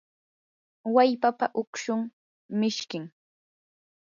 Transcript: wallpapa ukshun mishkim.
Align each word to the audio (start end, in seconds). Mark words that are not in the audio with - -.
wallpapa 0.93 1.45
ukshun 1.61 2.01
mishkim. 2.59 3.03